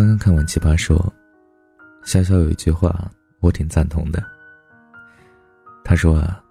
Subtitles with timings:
[0.00, 0.96] 刚刚看完《奇葩说》，
[2.08, 3.10] 潇潇有一句话
[3.40, 4.24] 我挺赞同的。
[5.84, 6.42] 他说啊，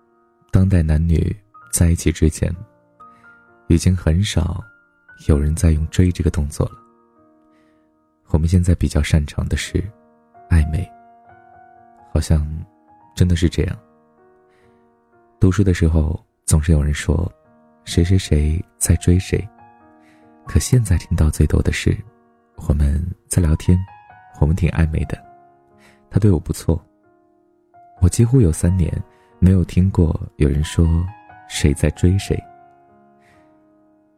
[0.51, 1.35] 当代男女
[1.71, 2.55] 在一起之前，
[3.67, 4.63] 已经很少
[5.27, 6.73] 有人在用追这个动作了。
[8.27, 9.83] 我们现在比较擅长的是
[10.51, 10.87] 暧昧，
[12.13, 12.47] 好像
[13.15, 13.75] 真的是这样。
[15.39, 17.27] 读书的时候总是有人说，
[17.83, 19.43] 谁谁谁在追谁，
[20.45, 21.97] 可现在听到最多的是。
[22.67, 23.77] 我们在聊天，
[24.41, 25.15] 我们挺暧昧的，
[26.09, 26.83] 他对我不错。
[28.01, 28.91] 我几乎有三年
[29.37, 31.05] 没有听过有人说
[31.47, 32.35] 谁在追谁。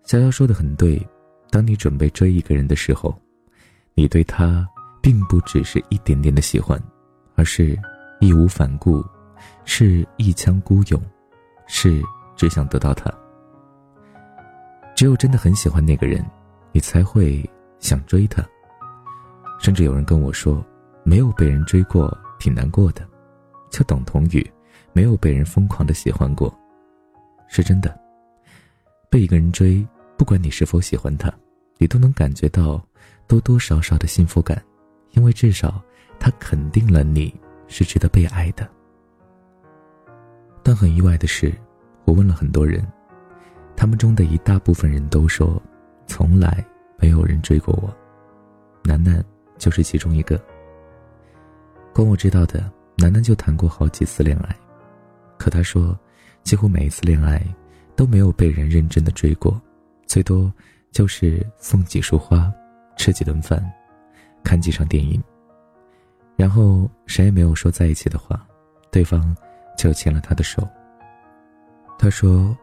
[0.06, 1.06] 潇潇说的很对，
[1.50, 3.14] 当你准备追一个人的时候，
[3.96, 4.66] 你对他
[5.02, 6.82] 并不只是一点点的喜欢，
[7.36, 7.78] 而是
[8.22, 9.04] 义无反顾，
[9.66, 11.02] 是一腔孤勇，
[11.68, 12.02] 是
[12.38, 13.12] 只想得到他。
[14.96, 16.26] 只有真的很喜欢那个人，
[16.72, 17.44] 你才会。
[17.82, 18.48] 想追他，
[19.62, 20.66] 甚至有人跟我说，
[21.04, 23.08] 没有被人追过挺难过的，
[23.70, 24.52] 就等同于
[24.92, 26.52] 没有被人疯狂的喜欢过。
[27.48, 27.96] 是真的，
[29.08, 29.86] 被一个人追，
[30.18, 31.32] 不管你是否喜欢他，
[31.78, 32.84] 你都能感觉到
[33.28, 34.60] 多多少少的幸福感，
[35.12, 35.80] 因为至少
[36.20, 37.32] 他肯定了你
[37.68, 38.68] 是值得被爱的。
[40.64, 41.54] 但很意外的是，
[42.06, 42.84] 我问了很多人，
[43.76, 45.62] 他们中的一大部分人都说，
[46.08, 46.66] 从来。
[47.04, 47.92] 没有人追过我，
[48.84, 49.26] 楠楠
[49.62, 50.44] 就是其中一个。
[51.94, 52.68] 光我知道的，
[52.98, 54.56] 楠楠就谈过好几次恋爱，
[55.38, 55.96] 可他说，
[56.42, 57.40] 几乎每一次恋爱
[57.96, 59.62] 都没有被人认真的追过，
[60.08, 60.52] 最多
[60.92, 62.52] 就是送几束花，
[62.98, 63.64] 吃几顿饭，
[64.44, 65.22] 看几场电影。
[66.36, 68.44] 然后谁也没有说在一起的话，
[68.90, 69.38] 对方
[69.78, 70.68] 就牵了他的手。
[72.00, 72.58] 他说：“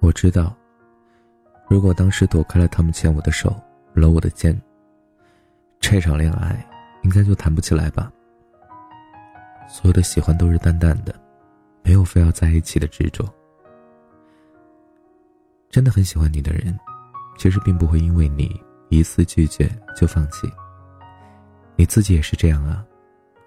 [0.00, 0.54] 我知道，
[1.70, 3.58] 如果当时躲开了他们牵我的手。”
[3.94, 4.60] 搂我的肩。
[5.86, 6.66] 这场恋爱
[7.02, 8.10] 应该就谈不起来吧。
[9.68, 11.14] 所有的喜欢都是淡淡的，
[11.84, 13.24] 没有非要在一起的执着。
[15.70, 16.76] 真的很喜欢你的人，
[17.36, 20.50] 其实并不会因为你一次拒绝就放弃。
[21.76, 22.84] 你自己也是这样啊。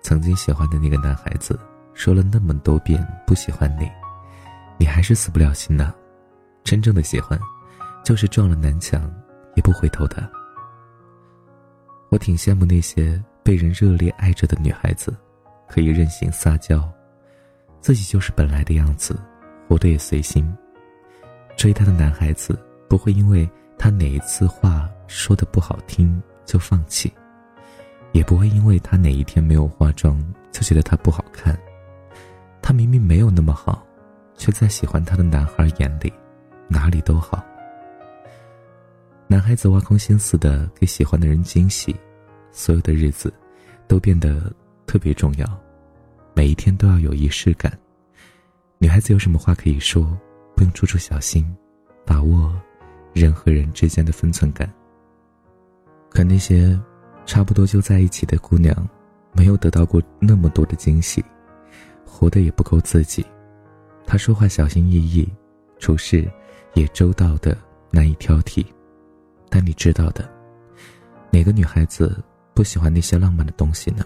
[0.01, 1.59] 曾经喜欢的那个男孩子，
[1.93, 3.91] 说了那么多遍不喜欢你，
[4.77, 5.93] 你还是死不了心呐。
[6.63, 7.37] 真正的喜欢，
[8.05, 9.11] 就是撞了南墙
[9.55, 10.36] 也不回头的。
[12.09, 15.15] 我挺羡慕那些被人热烈爱着的女孩子，
[15.67, 16.89] 可以任性撒娇，
[17.81, 19.19] 自己就是本来的样子，
[19.67, 20.47] 活得也随心。
[21.57, 22.57] 追她的男孩子
[22.87, 27.11] 不会因为她哪一次话说的不好听就放弃，
[28.13, 30.17] 也不会因为她哪一天没有化妆
[30.51, 31.57] 就觉得她不好看。
[32.61, 33.85] 她明明没有那么好，
[34.37, 36.13] 却在喜欢她的男孩眼里，
[36.67, 37.43] 哪里都好。
[39.29, 41.95] 男孩子挖空心思的给喜欢的人惊喜。
[42.49, 43.31] 所有的日子，
[43.87, 44.51] 都变得
[44.87, 45.45] 特别重要，
[46.33, 47.77] 每一天都要有仪式感。
[48.79, 50.17] 女孩子有什么话可以说，
[50.55, 51.45] 不用处处小心，
[52.05, 52.59] 把握
[53.13, 54.73] 人和人之间的分寸感。
[56.09, 56.79] 可那些
[57.25, 58.73] 差不多就在一起的姑娘，
[59.33, 61.23] 没有得到过那么多的惊喜，
[62.05, 63.23] 活得也不够自己。
[64.05, 65.27] 她说话小心翼翼，
[65.79, 66.27] 处事
[66.73, 67.55] 也周到的
[67.91, 68.65] 难以挑剔。
[69.49, 70.29] 但你知道的，
[71.31, 72.23] 哪个女孩子？
[72.53, 74.03] 不喜欢那些浪漫的东西呢？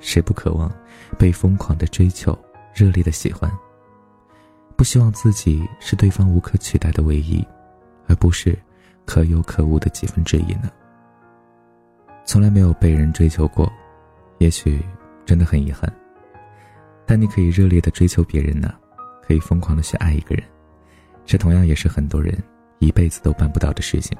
[0.00, 0.68] 谁不渴望
[1.16, 2.36] 被疯狂的追求、
[2.74, 3.48] 热烈的喜欢？
[4.74, 7.46] 不希望自己是对方无可取代的唯一，
[8.08, 8.58] 而不是
[9.04, 10.68] 可有可无的几分之一呢？
[12.24, 13.72] 从来没有被人追求过，
[14.38, 14.84] 也许
[15.24, 15.88] 真的很遗憾。
[17.06, 18.74] 但你可以热烈的追求别人呢，
[19.22, 20.42] 可以疯狂的去爱一个人，
[21.24, 22.36] 这同样也是很多人
[22.80, 24.18] 一辈子都办不到的事情。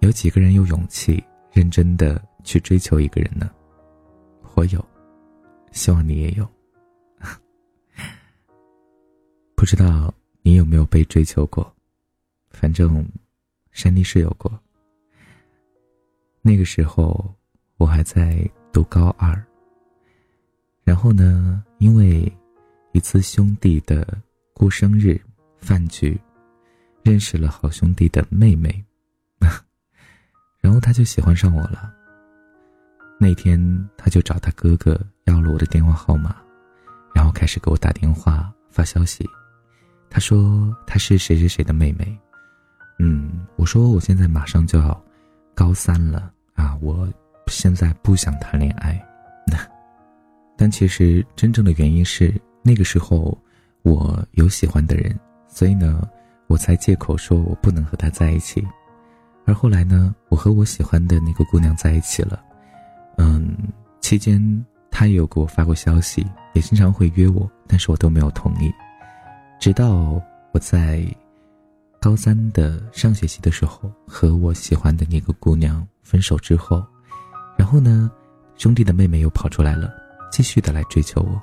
[0.00, 1.22] 有几个人有勇气？
[1.52, 3.50] 认真的去追求一个人呢，
[4.54, 4.82] 我有，
[5.72, 6.48] 希望你也有。
[9.56, 11.74] 不知道你有没有被追求过，
[12.50, 13.04] 反正
[13.72, 14.48] 山妮是有过。
[16.40, 17.34] 那个时候
[17.78, 19.44] 我还在读高二。
[20.84, 22.32] 然后呢，因为
[22.92, 24.06] 一次兄弟的
[24.54, 25.20] 过生日
[25.58, 26.16] 饭局，
[27.02, 28.84] 认识了好兄弟的妹妹。
[30.60, 31.92] 然后他就喜欢上我了。
[33.18, 36.36] 那天他就找他哥哥要了我的电话号码，
[37.14, 39.28] 然后开始给我打电话发消息。
[40.08, 42.18] 他说他是谁谁谁的妹妹。
[42.98, 45.04] 嗯，我说我现在马上就要
[45.54, 47.08] 高三了啊，我
[47.46, 49.00] 现在不想谈恋爱。
[50.56, 53.36] 但其实真正的原因是那个时候
[53.82, 55.18] 我有喜欢的人，
[55.48, 56.06] 所以呢，
[56.46, 58.66] 我才借口说我不能和他在一起。
[59.50, 62.40] 而后来呢，我和我喜欢的那个姑娘在一起了。
[63.18, 63.52] 嗯，
[64.00, 64.40] 期间
[64.92, 68.72] 她也有给我发过消息，也经常会约我，但是我都没有同意。
[69.58, 71.04] 直到我在
[72.00, 76.86] 高三的上学期的时候，和我喜欢的那个姑娘分手之后，
[77.58, 78.08] 然后呢，
[78.54, 79.92] 兄弟的妹妹又跑出来了，
[80.30, 81.42] 继续的来追求我。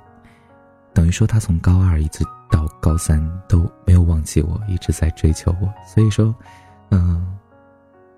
[0.93, 5.69] 等于说，她从高二一直到高三都没有忘记我，一直在追求我。
[5.85, 6.33] 所以说，
[6.89, 7.36] 嗯，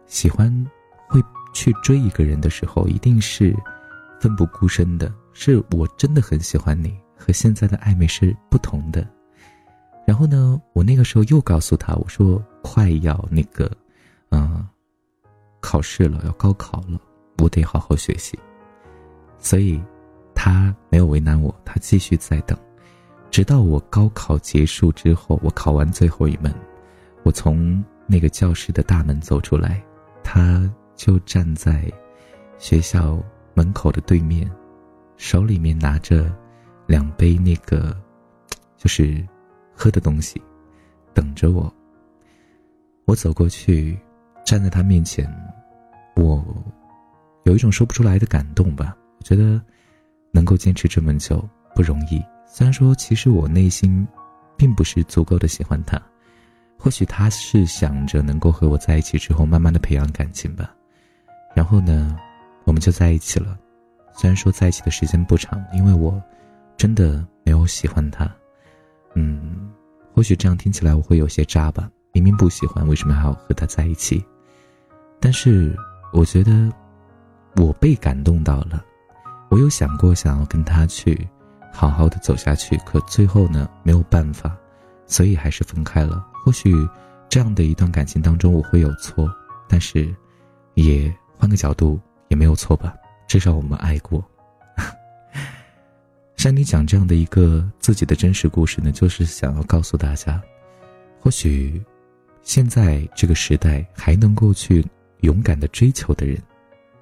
[0.09, 0.53] 喜欢
[1.07, 1.23] 会
[1.53, 3.55] 去追一个人的时候，一定是
[4.19, 5.09] 奋不顾身的。
[5.31, 9.07] 是我真的很喜欢你，和现在的暧昧是不同的。
[10.05, 13.71] 然后呢，我那个时候又告诉他，我说快要那个，
[14.31, 14.67] 嗯，
[15.61, 16.99] 考试了，要高考了，
[17.37, 18.37] 我得好好学习。
[19.37, 19.81] 所以，
[20.35, 22.57] 他没有为难我，他继续在等。
[23.31, 26.53] 直到我高考结束之后，我考完最后一门，
[27.23, 29.81] 我从那个教室的大门走出来，
[30.23, 31.91] 他就站在
[32.57, 33.21] 学校
[33.53, 34.49] 门口的对面，
[35.17, 36.33] 手里面拿着
[36.87, 37.95] 两杯那个
[38.77, 39.25] 就是
[39.73, 40.41] 喝的东西，
[41.13, 41.73] 等着我。
[43.05, 43.97] 我走过去，
[44.45, 45.27] 站在他面前，
[46.15, 46.45] 我
[47.43, 48.95] 有一种说不出来的感动吧。
[49.17, 49.61] 我觉得
[50.31, 51.43] 能够坚持这么久
[51.75, 52.23] 不容易。
[52.45, 54.07] 虽然说，其实我内心，
[54.55, 56.01] 并不是足够的喜欢他，
[56.81, 60.73] 或许他是想着能够和我在一起之后，慢慢的培养感情吧。
[61.53, 62.17] 然后呢，
[62.63, 63.57] 我们就在一起了。
[64.13, 66.21] 虽然说在一起的时间不长，因为我，
[66.77, 68.29] 真的没有喜欢他。
[69.13, 69.69] 嗯，
[70.13, 71.89] 或许这样听起来我会有些渣吧。
[72.13, 74.25] 明明不喜欢，为什么还要和他在一起？
[75.19, 75.75] 但是
[76.13, 76.71] 我觉得，
[77.57, 78.83] 我被感动到了。
[79.49, 81.27] 我有想过想要跟他去。
[81.71, 84.57] 好好的走下去，可最后呢没有办法，
[85.05, 86.25] 所以还是分开了。
[86.49, 86.73] 或许
[87.29, 89.31] 这样的一段感情当中我会有错，
[89.67, 90.11] 但是
[90.73, 92.91] 也换个角度也没有错吧，
[93.27, 94.27] 至少我们爱过。
[96.37, 100.41] 像你讲这样的一个自己的真实故事呢，就是想要告诉大家，
[101.19, 101.79] 或许
[102.41, 104.83] 现在这个时代还能够去
[105.19, 106.35] 勇敢的追求的人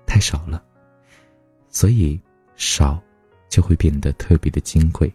[0.05, 0.61] 太少了，
[1.69, 2.19] 所以
[2.57, 3.01] 少。
[3.47, 5.09] 就会变得特别的金贵，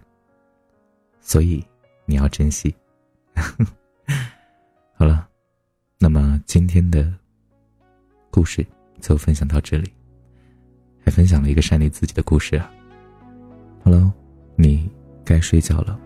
[1.21, 1.63] 所以
[2.07, 2.75] 你要珍惜。
[4.95, 5.29] 好了，
[5.99, 7.13] 那么今天的
[8.31, 8.67] 故事
[9.01, 9.93] 就分享到这里，
[11.05, 12.71] 还分享了一个善你自己的故事啊。
[13.85, 14.13] 好了，
[14.57, 14.91] 你
[15.25, 15.99] 该睡觉了，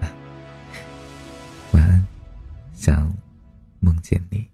[1.72, 2.06] 晚安，
[2.74, 3.12] 想
[3.78, 4.46] 梦见你。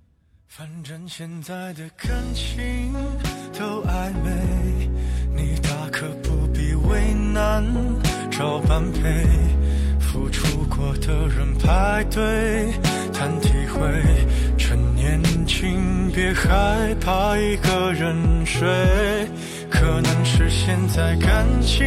[0.46, 2.93] 反正现在的感情
[3.52, 4.88] 都暧昧，
[5.34, 7.62] 你大可不必为难，
[8.31, 9.26] 找般配。
[10.00, 12.70] 付出过的人排队
[13.12, 13.81] 谈体会，
[14.58, 18.69] 趁年轻别害怕一个人睡。
[19.70, 21.87] 可能是现在感情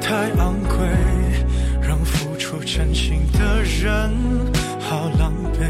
[0.00, 0.86] 太昂贵，
[1.82, 4.14] 让付出真心的人
[4.80, 5.66] 好狼狈。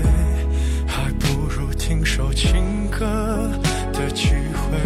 [0.86, 3.50] 还不如听首情歌
[3.92, 4.78] 的机会，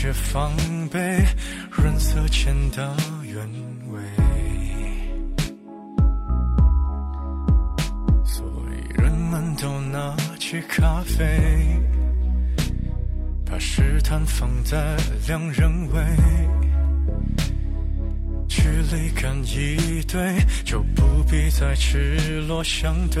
[0.00, 0.56] 些防
[0.90, 0.98] 备，
[1.70, 3.46] 润色前的原
[3.92, 4.00] 味，
[8.24, 9.54] 所以人们。
[9.56, 11.22] 都拿起咖啡，
[13.44, 14.96] 把试探放在
[15.28, 16.02] 两人位，
[18.48, 23.20] 距离感一对，就不必再赤裸相对。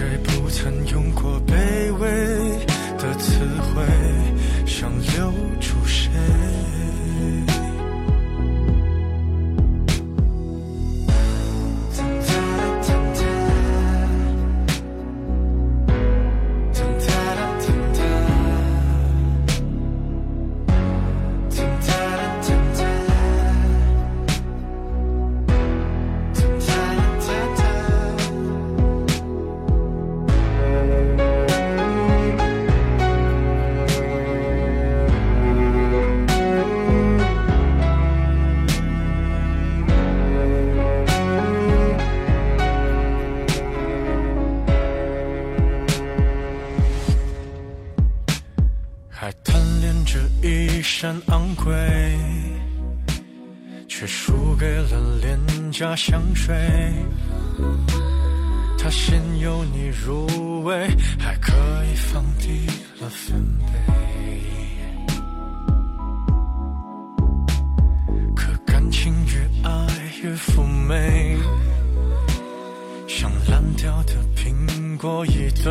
[0.00, 1.29] 谁不曾用过
[50.42, 51.72] 一身昂贵，
[53.88, 55.38] 却输给了廉
[55.70, 56.54] 价香水。
[58.78, 61.52] 它先由你入味，还可
[61.84, 62.66] 以放低
[63.00, 63.72] 了分贝。
[68.34, 69.86] 可感情越爱
[70.22, 71.36] 越妩媚，
[73.06, 75.70] 像烂掉的苹果一堆，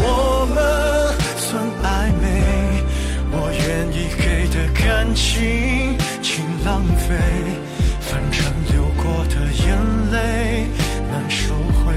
[8.01, 8.39] 反正
[8.71, 9.67] 流过的眼
[10.11, 10.67] 泪
[11.09, 11.93] 难收回，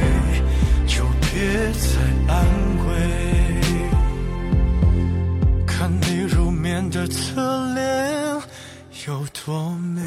[0.87, 1.85] 就别再
[2.33, 2.35] 安
[2.87, 2.88] 慰。
[5.66, 8.42] 看你入眠的侧脸
[9.06, 10.00] 有多美，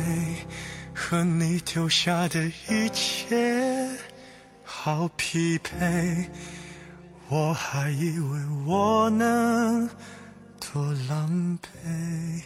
[0.93, 3.89] 和你丢下的一切
[4.63, 6.29] 好匹配。
[7.29, 9.89] 我还以为我能
[10.59, 12.41] 多狼狈，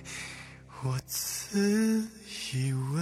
[0.83, 2.03] 我自
[2.53, 3.01] 以为。